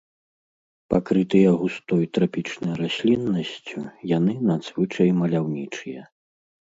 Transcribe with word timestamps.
Пакрытыя 0.93 1.51
густой 1.61 2.03
трапічнай 2.19 2.73
расліннасцю, 2.81 3.79
яны 4.17 4.33
надзвычай 4.51 5.09
маляўнічыя. 5.23 6.01